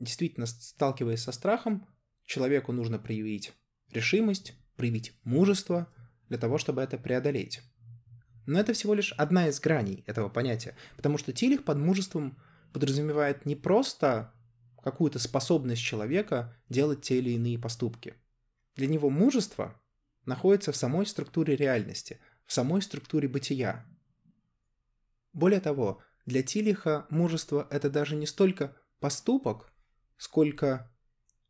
Действительно, 0.00 0.46
сталкиваясь 0.46 1.22
со 1.22 1.32
страхом, 1.32 1.86
человеку 2.24 2.72
нужно 2.72 2.98
проявить 2.98 3.52
решимость, 3.90 4.54
проявить 4.76 5.16
мужество 5.24 5.92
для 6.28 6.38
того, 6.38 6.58
чтобы 6.58 6.82
это 6.82 6.98
преодолеть. 6.98 7.62
Но 8.46 8.60
это 8.60 8.72
всего 8.72 8.94
лишь 8.94 9.12
одна 9.12 9.48
из 9.48 9.60
граней 9.60 10.04
этого 10.06 10.28
понятия, 10.28 10.76
потому 10.96 11.18
что 11.18 11.32
Тилих 11.32 11.64
под 11.64 11.78
мужеством 11.78 12.38
подразумевает 12.72 13.46
не 13.46 13.56
просто 13.56 14.32
какую-то 14.82 15.18
способность 15.18 15.82
человека 15.82 16.54
делать 16.68 17.02
те 17.02 17.18
или 17.18 17.30
иные 17.30 17.58
поступки. 17.58 18.14
Для 18.76 18.86
него 18.86 19.08
мужество 19.08 19.80
находится 20.26 20.72
в 20.72 20.76
самой 20.76 21.06
структуре 21.06 21.56
реальности, 21.56 22.20
в 22.44 22.52
самой 22.52 22.82
структуре 22.82 23.28
бытия. 23.28 23.86
Более 25.32 25.60
того, 25.60 26.02
для 26.26 26.42
Тилиха 26.42 27.06
мужество– 27.10 27.66
это 27.70 27.90
даже 27.90 28.16
не 28.16 28.26
столько 28.26 28.76
поступок, 29.00 29.72
сколько 30.16 30.90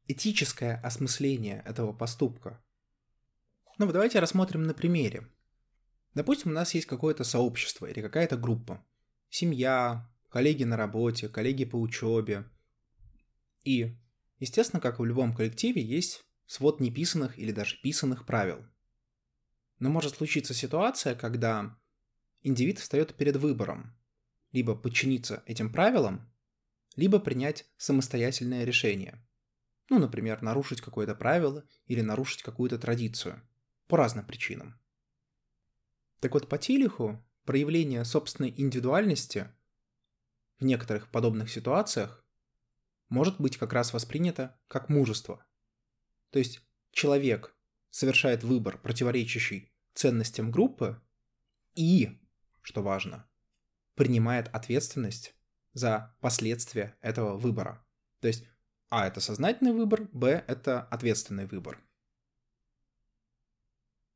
этическое 0.07 0.81
осмысление 0.83 1.63
этого 1.67 1.93
поступка. 1.93 2.63
Ну, 3.79 3.91
давайте 3.91 4.21
рассмотрим 4.21 4.63
на 4.63 4.75
примере. 4.75 5.29
Допустим, 6.15 6.53
у 6.53 6.55
нас 6.55 6.75
есть 6.75 6.87
какое-то 6.87 7.25
сообщество 7.25 7.87
или 7.87 8.01
какая-то 8.01 8.37
группа. 8.37 8.85
Семья, 9.31 10.09
коллеги 10.29 10.65
на 10.65 10.77
работе, 10.77 11.29
коллеги 11.29 11.65
по 11.65 11.77
учебе. 11.77 12.45
И, 13.65 13.97
естественно, 14.39 14.81
как 14.81 15.01
в 15.01 15.05
любом 15.05 15.35
коллективе, 15.35 15.83
есть 15.83 16.25
свод 16.47 16.81
неписанных 16.81 17.39
или 17.39 17.51
даже 17.51 17.81
писанных 17.81 18.27
правил. 18.27 18.65
Но 19.81 19.91
может 19.91 20.17
случиться 20.17 20.55
ситуация, 20.55 21.17
когда 21.17 21.77
индивид 22.43 22.79
встает 22.79 23.15
перед 23.15 23.37
выбором 23.37 23.97
либо 24.53 24.77
подчиниться 24.77 25.43
этим 25.47 25.73
правилам, 25.73 26.33
либо 26.95 27.19
принять 27.19 27.67
самостоятельное 27.77 28.63
решение. 28.63 29.21
Ну, 29.91 29.99
например, 29.99 30.43
нарушить 30.43 30.81
какое-то 30.81 31.17
правило 31.17 31.65
или 31.87 32.01
нарушить 32.01 32.43
какую-то 32.43 32.79
традицию. 32.79 33.43
По 33.89 33.97
разным 33.97 34.25
причинам. 34.25 34.81
Так 36.25 36.33
вот, 36.33 36.49
по 36.49 36.57
Тилиху 36.57 37.23
проявление 37.45 38.03
собственной 38.03 38.49
индивидуальности 38.57 39.51
в 40.59 40.65
некоторых 40.65 41.11
подобных 41.11 41.51
ситуациях 41.51 42.25
может 43.11 43.39
быть 43.39 43.59
как 43.59 43.75
раз 43.75 43.93
воспринято 43.93 44.59
как 44.67 44.89
мужество. 44.89 45.45
То 46.31 46.39
есть 46.39 46.67
человек 46.93 47.55
совершает 47.91 48.43
выбор, 48.43 48.79
противоречащий 48.79 49.71
ценностям 49.93 50.51
группы, 50.51 50.99
и, 51.75 52.19
что 52.63 52.83
важно, 52.83 53.29
принимает 53.95 54.49
ответственность 54.49 55.35
за 55.75 56.17
последствия 56.23 56.97
этого 57.03 57.37
выбора. 57.37 57.87
То 58.21 58.29
есть 58.29 58.47
А 58.89 59.07
это 59.07 59.21
сознательный 59.21 59.73
выбор, 59.73 60.09
Б 60.11 60.43
это 60.47 60.85
ответственный 60.85 61.45
выбор. 61.45 61.84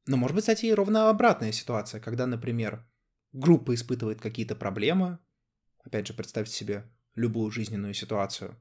Но 0.08 0.16
может 0.16 0.34
быть, 0.34 0.44
кстати, 0.44 0.64
и 0.64 0.72
ровно 0.72 1.10
обратная 1.10 1.52
ситуация, 1.52 2.00
когда, 2.00 2.26
например, 2.26 2.82
группа 3.32 3.74
испытывает 3.74 4.22
какие-то 4.22 4.56
проблемы, 4.56 5.18
опять 5.84 6.06
же, 6.06 6.14
представьте 6.14 6.54
себе 6.54 6.90
любую 7.14 7.50
жизненную 7.50 7.92
ситуацию, 7.92 8.58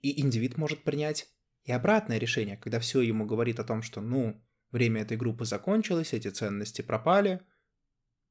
и 0.00 0.20
индивид 0.20 0.58
может 0.58 0.84
принять 0.84 1.28
и 1.64 1.72
обратное 1.72 2.18
решение, 2.18 2.56
когда 2.56 2.78
все 2.78 3.00
ему 3.00 3.26
говорит 3.26 3.58
о 3.58 3.64
том, 3.64 3.82
что, 3.82 4.00
ну, 4.00 4.40
время 4.70 5.02
этой 5.02 5.16
группы 5.16 5.44
закончилось, 5.44 6.12
эти 6.12 6.28
ценности 6.28 6.82
пропали 6.82 7.40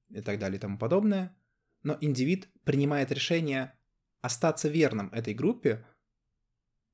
и 0.08 0.22
так 0.22 0.40
далее 0.40 0.60
и 0.60 0.62
тому 0.62 0.78
подобное, 0.78 1.36
но 1.84 1.98
индивид 2.00 2.48
принимает 2.64 3.12
решение 3.12 3.78
остаться 4.22 4.70
верным 4.70 5.12
этой 5.12 5.34
группе, 5.34 5.86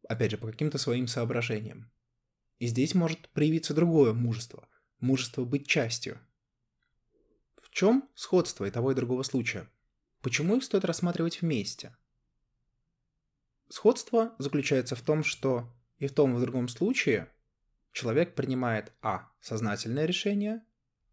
опять 0.10 0.32
же, 0.32 0.40
по 0.40 0.48
каким-то 0.48 0.80
своим 0.80 1.06
соображениям. 1.06 1.92
И 2.58 2.66
здесь 2.66 2.96
может 2.96 3.30
проявиться 3.30 3.76
другое 3.76 4.12
мужество– 4.14 4.68
мужество 5.06 5.46
быть 5.46 5.68
частью. 5.68 6.20
В 7.62 7.70
чем 7.70 8.10
сходство 8.16 8.66
и 8.66 8.72
того 8.72 8.92
и 8.92 8.96
другого 8.96 9.24
случая? 9.24 9.70
Почему 10.22 10.58
их 10.58 10.64
стоит 10.64 10.86
рассматривать 10.86 11.42
вместе? 11.42 11.96
Сходство 13.70 14.36
заключается 14.40 14.96
в 14.96 15.02
том, 15.02 15.24
что 15.24 15.72
и 15.98 16.08
в 16.08 16.14
том 16.14 16.34
и 16.34 16.38
в 16.38 16.42
другом 16.42 16.68
случае 16.68 17.32
человек 17.92 18.36
принимает 18.36 18.92
а. 19.02 19.32
сознательное 19.40 20.06
решение, 20.06 20.64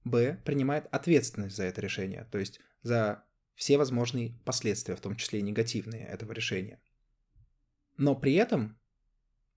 б. 0.05 0.41
принимает 0.45 0.87
ответственность 0.91 1.57
за 1.57 1.65
это 1.65 1.81
решение, 1.81 2.27
то 2.31 2.39
есть 2.39 2.61
за 2.83 3.25
все 3.55 3.79
возможные 3.79 4.39
последствия, 4.45 4.97
в 4.97 5.01
том 5.01 5.17
числе 5.17 5.39
и 5.39 5.43
негативные 5.43 6.07
этого 6.07 6.33
решения. 6.33 6.81
Но 7.97 8.17
при 8.17 8.35
этом 8.35 8.79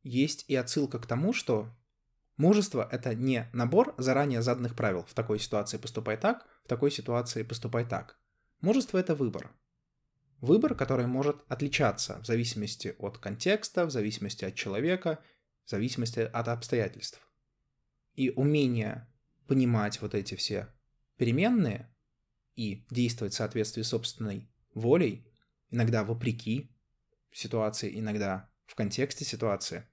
есть 0.03 0.45
и 0.47 0.55
отсылка 0.55 0.99
к 0.99 1.07
тому, 1.07 1.33
что 1.33 1.75
Мужество— 2.37 2.87
это 2.91 3.15
не 3.15 3.49
набор 3.53 3.95
заранее 3.97 4.41
заданных 4.41 4.75
правил. 4.75 5.05
В 5.07 5.13
такой 5.13 5.39
ситуации 5.39 5.77
поступай 5.77 6.17
так, 6.17 6.45
в 6.65 6.67
такой 6.67 6.91
ситуации 6.91 7.43
поступай 7.43 7.85
так. 7.85 8.17
Мужество— 8.59 8.97
это 8.99 9.15
выбор. 9.15 9.51
Выбор, 10.41 10.75
который 10.75 11.07
может 11.07 11.37
отличаться 11.47 12.19
в 12.21 12.25
зависимости 12.25 12.95
от 12.99 13.17
контекста, 13.17 13.85
в 13.85 13.91
зависимости 13.91 14.43
от 14.43 14.53
человека, 14.53 15.19
в 15.63 15.69
зависимости 15.69 16.19
от 16.19 16.47
обстоятельств. 16.49 17.19
И 18.15 18.29
умение 18.31 19.07
понимать 19.47 20.01
вот 20.01 20.13
эти 20.13 20.35
все 20.35 20.67
переменные 21.17 21.89
и 22.55 22.85
действовать 22.89 23.33
в 23.33 23.37
соответствии 23.37 23.81
с 23.81 23.89
собственной 23.89 24.49
волей, 24.73 25.25
иногда 25.69 26.03
вопреки 26.03 26.69
ситуации, 27.31 27.97
иногда 27.97 28.49
в 28.65 28.75
контексте 28.75 29.23
ситуации, 29.23 29.87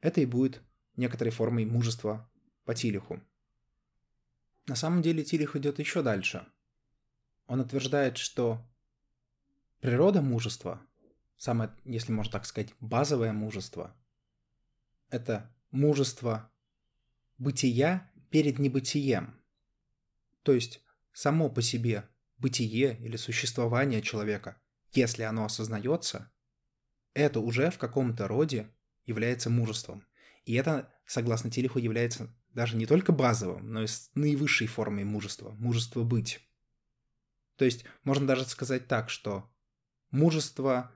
это 0.00 0.20
и 0.20 0.26
будет 0.26 0.62
некоторой 0.96 1.32
формой 1.32 1.64
мужества 1.64 2.30
по 2.64 2.74
Тилиху. 2.74 3.20
На 4.66 4.76
самом 4.76 5.02
деле 5.02 5.24
Тилих 5.24 5.56
идет 5.56 5.78
еще 5.78 6.02
дальше. 6.02 6.46
Он 7.46 7.60
утверждает, 7.60 8.16
что 8.16 8.64
природа 9.80 10.22
мужества, 10.22 10.80
самое, 11.36 11.70
если 11.84 12.12
можно 12.12 12.32
так 12.32 12.46
сказать, 12.46 12.72
базовое 12.80 13.32
мужество, 13.32 13.96
это 15.10 15.54
мужество 15.70 16.50
бытия 17.38 18.10
перед 18.30 18.58
небытием. 18.58 19.42
То 20.42 20.52
есть 20.52 20.82
само 21.12 21.50
по 21.50 21.60
себе 21.60 22.08
бытие 22.38 22.96
или 23.00 23.16
существование 23.16 24.02
человека, 24.02 24.60
если 24.92 25.22
оно 25.22 25.44
осознается, 25.44 26.30
это 27.14 27.40
уже 27.40 27.70
в 27.70 27.78
каком-то 27.78 28.28
роде 28.28 28.70
является 29.04 29.50
мужеством. 29.50 30.06
И 30.44 30.54
это, 30.54 30.92
согласно 31.06 31.50
Телеху, 31.50 31.78
является 31.78 32.34
даже 32.50 32.76
не 32.76 32.86
только 32.86 33.12
базовым, 33.12 33.72
но 33.72 33.82
и 33.82 33.86
наивысшей 34.14 34.66
формой 34.66 35.04
мужества, 35.04 35.50
мужество 35.52 36.02
быть. 36.02 36.40
То 37.56 37.64
есть 37.64 37.84
можно 38.04 38.26
даже 38.26 38.44
сказать 38.44 38.88
так, 38.88 39.08
что 39.08 39.50
мужество 40.10 40.92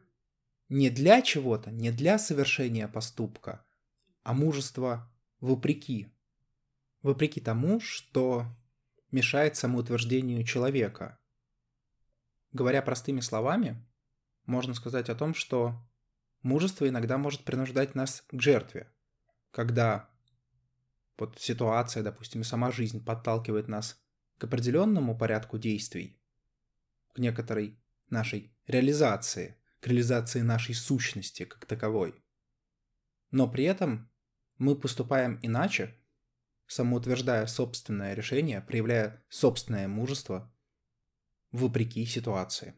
не 0.69 0.91
для 0.91 1.23
чего-то, 1.23 1.71
не 1.71 1.91
для 1.91 2.19
совершения 2.19 2.89
поступка, 2.89 3.65
а 4.23 4.35
мужество 4.35 5.11
вопреки. 5.41 6.13
Вопреки 7.03 7.41
тому, 7.41 7.79
что 7.81 8.47
мешает 9.13 9.57
самоутверждению 9.57 10.45
человека. 10.45 11.19
Говоря 12.53 12.83
простыми 12.83 13.21
словами, 13.21 13.87
можно 14.45 14.75
сказать 14.75 15.09
о 15.09 15.15
том, 15.15 15.35
что 15.35 15.75
мужество 16.43 16.89
иногда 16.89 17.17
может 17.17 17.45
принуждать 17.45 17.95
нас 17.95 18.23
к 18.27 18.41
жертве, 18.41 18.93
когда 19.57 20.11
вот 21.17 21.41
ситуация, 21.41 22.03
допустим, 22.03 22.45
сама 22.45 22.71
жизнь 22.71 23.03
подталкивает 23.03 23.69
нас 23.69 23.99
к 24.37 24.45
определенному 24.45 25.17
порядку 25.17 25.57
действий, 25.57 26.21
к 27.15 27.19
некоторой 27.19 27.81
нашей 28.11 28.55
реализации, 28.67 29.59
к 29.81 29.87
реализации 29.87 30.43
нашей 30.43 30.75
сущности 30.75 31.47
как 31.47 31.65
таковой. 31.65 32.23
Но 33.31 33.51
при 33.51 33.65
этом 33.65 34.11
мы 34.59 34.77
поступаем 34.77 35.39
иначе, 35.41 35.99
самоутверждая 36.67 37.47
собственное 37.47 38.13
решение, 38.13 38.61
проявляя 38.61 39.25
собственное 39.31 39.89
мужество 39.89 40.55
вопреки 41.51 42.05
ситуации. 42.05 42.75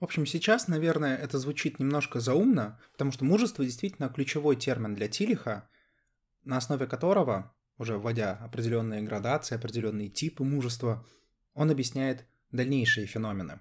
В 0.00 0.04
общем, 0.04 0.24
сейчас, 0.24 0.68
наверное, 0.68 1.18
это 1.18 1.38
звучит 1.38 1.78
немножко 1.78 2.18
заумно, 2.18 2.80
потому 2.92 3.12
что 3.12 3.26
мужество 3.26 3.62
действительно 3.62 4.08
ключевой 4.08 4.56
термин 4.56 4.94
для 4.94 5.08
Тилиха, 5.08 5.68
на 6.44 6.56
основе 6.56 6.86
которого, 6.86 7.54
уже 7.78 7.98
вводя 7.98 8.34
определенные 8.34 9.02
градации, 9.02 9.56
определенные 9.56 10.08
типы 10.08 10.44
мужества, 10.44 11.06
он 11.54 11.70
объясняет 11.70 12.26
дальнейшие 12.50 13.06
феномены. 13.06 13.60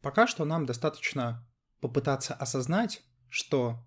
Пока 0.00 0.26
что 0.26 0.44
нам 0.44 0.66
достаточно 0.66 1.46
попытаться 1.80 2.34
осознать, 2.34 3.02
что 3.28 3.86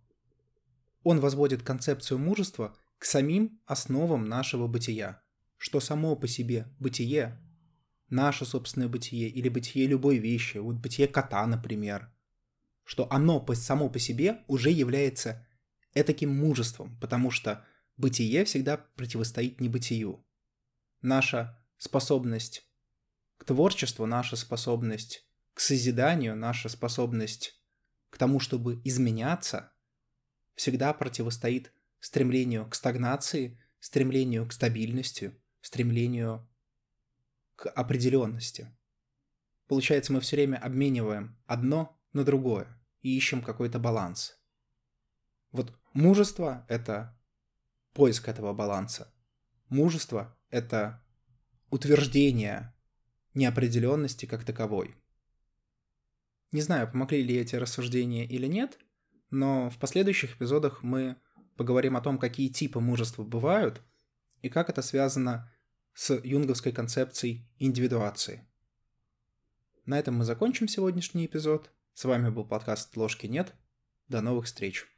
он 1.04 1.20
возводит 1.20 1.64
концепцию 1.64 2.20
мужества 2.20 2.76
к 2.98 3.06
самим 3.06 3.60
основам 3.66 4.26
нашего 4.26 4.68
бытия, 4.68 5.22
что 5.58 5.80
само 5.80 6.16
по 6.16 6.28
себе 6.28 6.68
бытие, 6.80 7.40
наше 8.10 8.46
собственное 8.46 8.88
бытие 8.88 9.28
или 9.28 9.50
бытие 9.50 9.88
любой 9.88 10.18
вещи, 10.18 10.58
вот 10.58 10.76
бытие 10.76 11.08
кота, 11.08 11.46
например, 11.46 12.12
что 12.84 13.12
оно 13.12 13.46
само 13.54 13.90
по 13.90 14.00
себе 14.00 14.44
уже 14.48 14.70
является 14.70 15.46
этаким 15.94 16.36
мужеством, 16.36 16.98
потому 17.00 17.32
что 17.32 17.66
бытие 18.04 18.44
всегда 18.44 18.76
противостоит 18.76 19.62
небытию. 19.62 20.26
Наша 21.02 21.58
способность 21.78 22.68
к 23.38 23.46
творчеству, 23.46 24.06
наша 24.06 24.36
способность 24.36 25.26
к 25.54 25.62
созиданию, 25.62 26.36
наша 26.36 26.68
способность 26.68 27.64
к 28.10 28.18
тому, 28.18 28.42
чтобы 28.42 28.82
изменяться, 28.84 29.72
всегда 30.56 30.94
противостоит 30.94 31.72
стремлению 32.02 32.70
к 32.70 32.76
стагнации, 32.76 33.58
стремлению 33.80 34.46
к 34.50 34.52
стабильности, 34.52 35.40
стремлению 35.62 36.46
к 37.56 37.70
определенности. 37.70 38.68
Получается, 39.70 40.12
мы 40.12 40.20
все 40.20 40.36
время 40.36 40.58
обмениваем 40.58 41.38
одно 41.46 41.98
на 42.12 42.26
другое 42.26 42.68
и 43.02 43.16
ищем 43.16 43.42
какой-то 43.42 43.80
баланс. 43.80 44.38
Вот 45.54 45.74
мужество— 45.94 46.66
это 46.68 47.18
поиск 47.94 48.28
этого 48.28 48.54
баланса. 48.54 49.14
Мужество— 49.70 50.38
это 50.50 51.04
утверждение 51.70 52.74
неопределенности 53.34 54.26
как 54.26 54.44
таковой. 54.44 54.96
Не 56.52 56.62
знаю, 56.62 56.92
помогли 56.92 57.24
ли 57.24 57.36
эти 57.36 57.56
рассуждения 57.56 58.26
или 58.26 58.46
нет, 58.46 58.78
но 59.32 59.70
в 59.72 59.80
последующих 59.80 60.36
эпизодах 60.36 60.84
мы 60.84 61.18
поговорим 61.58 61.98
о 61.98 62.02
том, 62.02 62.20
какие 62.20 62.50
типы 62.50 62.80
мужества 62.80 63.24
бывают 63.24 63.82
и 64.42 64.50
как 64.50 64.70
это 64.70 64.82
связано 64.82 65.52
с 65.94 66.14
юнговской 66.14 66.72
концепцией 66.72 67.48
индивидуации. 67.58 68.48
На 69.86 69.98
этом 70.00 70.16
мы 70.16 70.26
закончим 70.26 70.68
сегодняшний 70.68 71.26
эпизод. 71.26 71.72
С 71.94 72.06
вами 72.06 72.30
был 72.30 72.46
подкаст 72.46 72.96
«Ложки 72.96 73.28
нет». 73.28 73.54
До 74.08 74.22
новых 74.22 74.46
встреч! 74.46 74.93